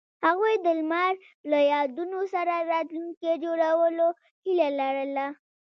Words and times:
هغوی 0.25 0.53
د 0.65 0.67
لمر 0.79 1.13
له 1.51 1.59
یادونو 1.73 2.19
سره 2.33 2.55
راتلونکی 2.71 3.29
جوړولو 3.43 4.07
هیله 4.45 4.67
لرله. 4.79 5.25